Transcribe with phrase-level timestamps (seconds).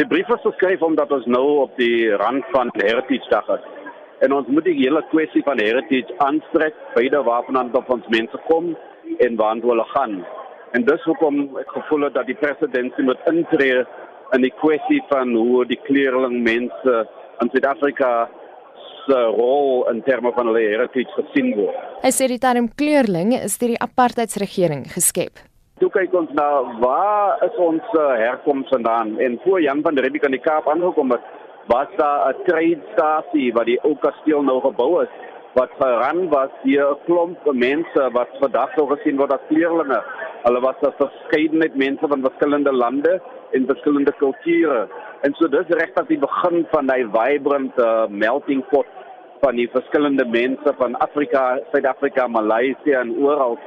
[0.00, 3.64] Die brief is geskryf omdat ons nou op die rand van Heritage Dag is.
[4.24, 8.70] En ons moet die hele kwessie van heritage aanspreek, beide waarvan dan ons mense kom
[9.26, 10.14] en waar hulle gaan.
[10.72, 13.84] En dis hoekom ek gevoel het dat die president moet intree
[14.38, 16.96] in die kwessie van hoe die kleerling mense
[17.44, 18.12] in Suid-Afrika
[19.04, 21.76] se rol in terme van hulle heritage gesien word.
[22.00, 25.44] Hy sê die term kleerling is deur die apartheidsregering geskep.
[25.80, 26.46] Toe kyk ons na
[26.82, 30.66] waar is ons uh, herkoms vandaan en voor Jan van der Riebeeck aan die Kaap
[30.68, 31.22] aangekom het,
[31.72, 35.14] was daar 'n trade stasie wat die ou kasteel nou gebou is
[35.54, 40.00] wat geran was hier 'n klomp mense wat vandag sou gesien word as kleerlinge.
[40.44, 43.20] Hulle was 'n verskeidenheid mense van verskillende lande
[43.52, 44.88] en verskillende kulture.
[45.22, 48.86] En so dis regtig die begin van daai vibrant uh, melting pot
[49.40, 53.58] van die verskillende mense van Afrika, Suid-Afrika, Maleisië en oral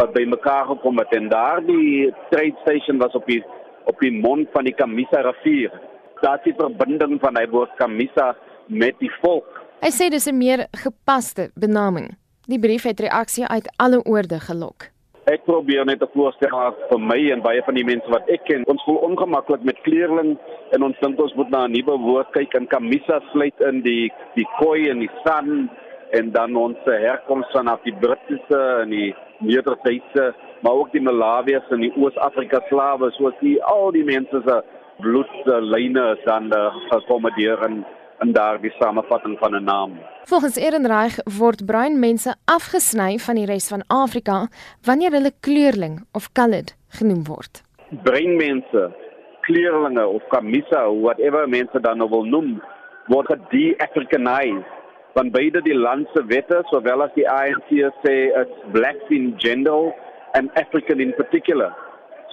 [0.00, 3.42] wat bymekaar gekom het en daardie trade station was op die
[3.90, 5.72] op die mond van die Kamisa rivier.
[6.20, 8.34] Daar die verbinding van hy woord Kamisa
[8.68, 9.60] met die volk.
[9.80, 12.08] Hy sê dis 'n meer gepaste benaming.
[12.46, 14.88] Die brief het reaksie uit alle oorde gelok.
[15.24, 18.44] Ek probeer net 'n voorstel maak vir my en baie van die mense wat ek
[18.44, 18.64] ken.
[18.66, 20.38] Ons voel ongemaklik met kleerling
[20.70, 24.12] en ons dink ons moet na 'n nuwe woord kyk en Kamisa sluit in die
[24.34, 25.70] die koi en die san
[26.10, 31.80] en dan ons herkoms vanaf die Britse en die Nederduitse, maar ook die Malawiërs en
[31.86, 34.58] die Oos-Afrika slawe, soos die al die mense se
[35.00, 37.80] bloedlyne dan uh, gekommodeer en
[38.20, 39.92] in daardie samevatting van 'n naam.
[40.24, 44.48] Volgens Ehrenreich word bruin mense afgesny van die res van Afrika
[44.84, 47.62] wanneer hulle kleurling of colored genoem word.
[48.02, 48.92] Bruin mense,
[49.40, 52.62] kleurlinge of kamisa, whatever mense dan nou wil noem,
[53.06, 54.79] word de-Africanized
[55.14, 57.70] van beide die land se wette sowel as die ANC
[58.04, 59.90] sê it's blacks in general
[60.38, 61.72] and African in particular.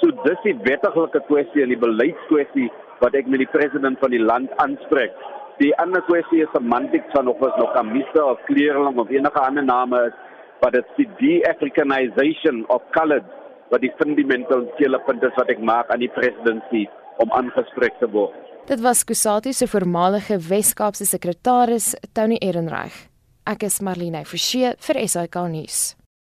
[0.01, 2.67] So dis die wettige kwessie en die beleidskwessie
[3.01, 5.15] wat ek met die president van die land aanspreek.
[5.57, 9.65] Die ander kwessie is semantiek van of ons nog Kamisa of kleerling of enige ander
[9.65, 10.13] name is,
[10.61, 13.25] but it's the de-Africanization of colored
[13.73, 18.35] wat die fundamentele punt is wat ek maak aan die presidentskap om aangespreek te word.
[18.67, 23.05] Dit was Kusati se voormalige Wes-Kaapse sekretaris, Tony Ehrenreich.
[23.47, 25.95] Ek is Marlene Forsie vir SAK nuus.